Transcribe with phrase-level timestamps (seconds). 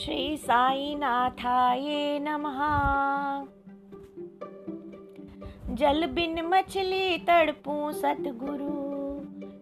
[0.00, 2.58] श्री साई नाथाय नमः।
[5.74, 8.72] जल बिन मछली तड़पू सतगुरु,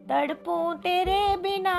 [0.09, 1.75] तड़पू तेरे बिना।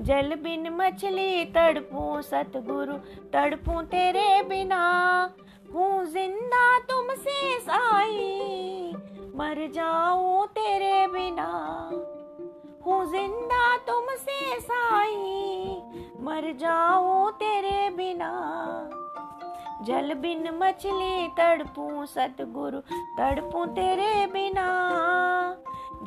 [0.00, 2.96] जल बिन मछली तड़पू सतगुरु,
[3.32, 4.82] तड़पू तेरे बिना।
[5.74, 8.92] हूँ ज़िंदा तुमसे साई,
[9.36, 11.50] मर जाऊँ तेरे बिना।
[12.86, 14.97] हूँ ज़िंदा तुमसे साई
[16.38, 18.28] मर जाऊँ तेरे बिना।
[19.84, 22.80] जल बिन मछली तड़पू सतगुरु,
[23.18, 24.66] तड़पू तेरे बिना।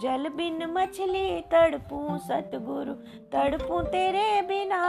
[0.01, 2.93] जल बिन मछली तड़पू सतगुरु,
[3.33, 4.81] तड़पू तेरे बिना।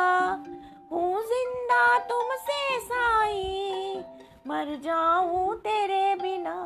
[0.93, 4.05] हूँ ज़िंदा तुमसे साई,
[4.47, 6.57] मर जाऊँ तेरे बिना।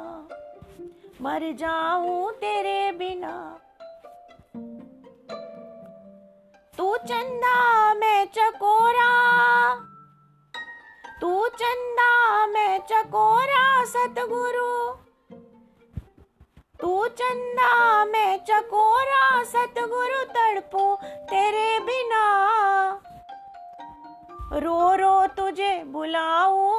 [1.23, 3.35] मर जाऊँ तेरे बिना।
[6.87, 9.11] तू चंदा मैं चकोरा।
[11.21, 14.91] तू चंदा मैं चकोरा, सतगुरु।
[16.81, 22.25] तू चंदा मैं चकोरा, सतगुरु तड़पू तेरे बिना।
[24.53, 26.73] रो रो तुझे बुलाऊ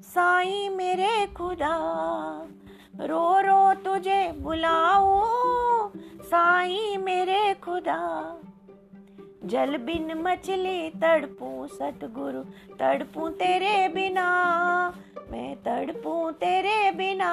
[0.00, 1.76] साई मेरे खुदा।
[3.00, 5.22] रो रो तुझे बुलाऊ
[6.22, 8.38] साई मेरे खुदा।
[9.46, 12.40] जल बिन मछली तड़पू, सतगुरु,
[12.76, 14.26] तड़पू तेरे बिना।
[15.30, 17.30] मैं तड़पू तेरे बिना,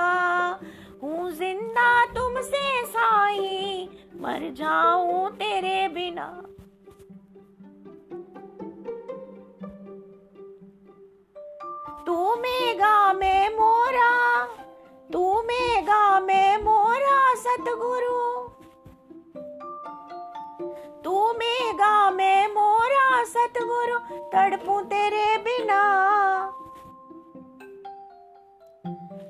[1.04, 3.90] हूँ ज़िंदा तुमसे साई,
[4.22, 6.28] मर जाऊँ तेरे बिना।
[12.06, 14.46] तू मेगा में मोरा,
[15.14, 18.22] तू मेगा में मोरा, सतगुरु।
[21.04, 22.03] तू मेगा
[23.24, 24.00] सतगुरु
[24.34, 25.82] तड़पू तेरे बिना।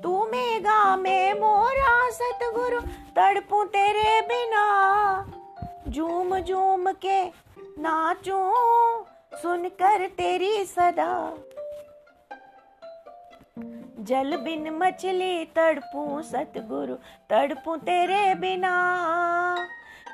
[0.02, 2.80] तू मेगा में मोरा सतगुरु
[3.16, 4.64] तड़पू तेरे बिना।
[5.88, 7.24] झूम झूम के
[7.78, 8.38] नाचू,
[9.36, 11.34] सुनकर तेरी सदा।
[13.98, 16.94] जल बिन मछली तड़पू सतगुरु,
[17.30, 18.74] तड़पू तेरे बिना।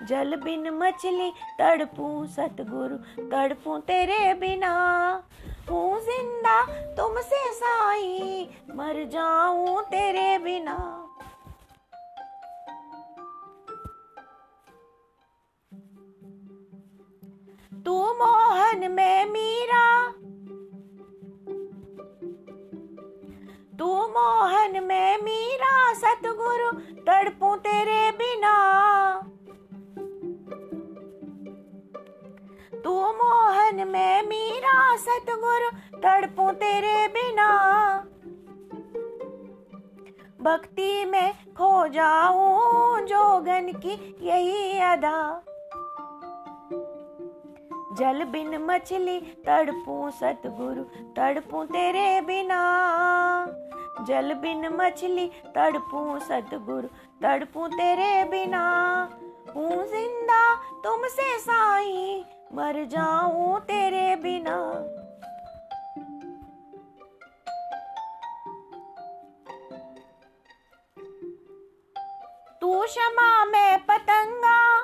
[0.09, 2.97] जल बिन मछली तड़पू सतगुरु,
[3.31, 4.73] तड़पू तेरे बिना।
[5.71, 6.63] हूँ ज़िंदा
[6.97, 10.77] तुमसे साई, मर जाऊँ तेरे बिना।
[17.85, 19.87] तू मोहन में मीरा।
[23.79, 26.71] तू मोहन में मीरा, सतगुरु
[34.97, 35.71] सतगुरु
[36.01, 37.49] तड़पू तेरे बिना।
[40.43, 45.43] भक्ति में खो जाऊँ जोगन की यही अदा।
[47.99, 50.83] जल बिन मछली तड़पू सतगुरु
[51.17, 52.61] तड़पू तेरे बिना।
[54.09, 56.89] जल बिन मछली तड़पू सतगुरु
[57.23, 58.63] तड़पू तेरे बिना।
[59.57, 64.57] हूँ ज़िंदा तुमसे साई मर जाऊँ तेरे बिना।
[72.61, 74.83] तू क्षमा में पतंगा।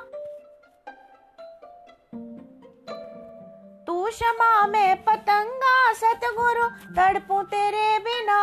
[3.86, 8.40] तू क्षमा में पतंगा, सतगुरु तड़पू तेरे बिना।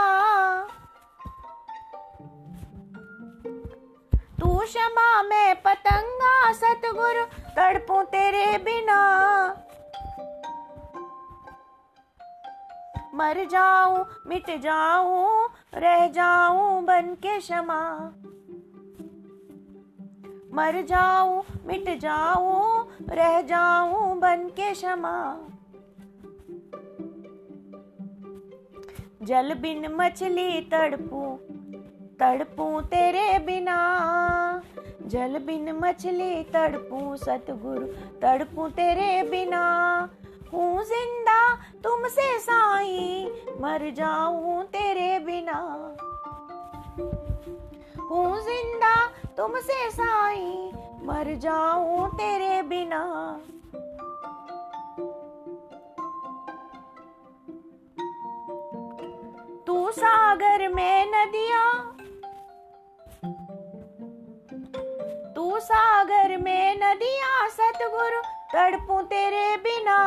[4.39, 8.99] तू क्षमा में पतंगा, सतगुरु तड़पू तेरे बिना।
[13.15, 17.81] मर जाऊँ, मिट जाऊँ, रह जाऊँ बन के क्षमा।
[20.53, 25.15] मर जाऊँ, मिट जाऊँ, रह जाऊँ बन के क्षमा।
[29.23, 31.21] जल बिन मछली तड़पू
[32.19, 33.39] तड़पू तेरे
[35.13, 37.85] जल बिन मछली तड़पू सतगुरु,
[38.21, 39.59] तड़पू तेरे बिना।
[40.53, 43.25] हूँ ज़िंदा, तुमसे साई,
[43.61, 45.59] मर जाऊँ तेरे बिना।
[48.11, 48.95] हूँ ज़िंदा,
[49.37, 50.71] तुमसे साई,
[51.03, 53.03] मर जाऊँ तेरे बिना।
[59.67, 61.72] तू सागर में नदिया
[66.43, 68.21] में नदिया सतगुरु
[68.53, 69.97] तड़पू तेरे बिना।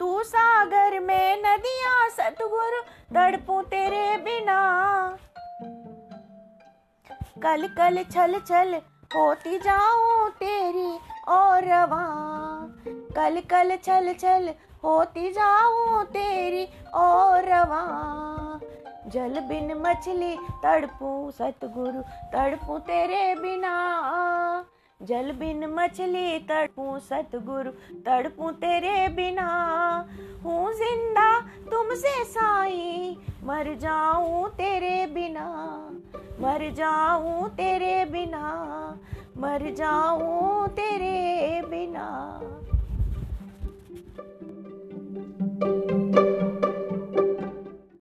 [0.00, 2.80] तू सागर में नदियाँ सतगुरु
[3.14, 4.60] तड़पू तेरे बिना।
[7.42, 8.74] कल कल छल छल
[9.14, 10.90] होती जाऊँ तेरी
[11.28, 12.04] और रवा।
[13.16, 14.48] कल कल छल छल
[14.84, 17.84] होती जाऊँ तेरी और रवा।
[19.06, 22.02] जल बिन मछली, तड़पू सतगुरु,
[22.32, 24.66] तड़पू तेरे बिना।
[25.02, 27.70] जल बिन मछली, तड़पू सतगुरु,
[28.06, 29.46] तड़पू तेरे बिना।
[30.44, 35.46] हूँ ज़िंदा, तुमसे साई, मर जाऊँ तेरे बिना।
[36.40, 38.98] मर जाऊँ तेरे बिना,
[39.36, 42.40] मर जाऊँ तेरे बिना।